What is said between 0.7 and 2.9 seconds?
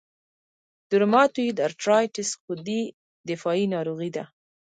د روماتویید ارترایټرایټس خودي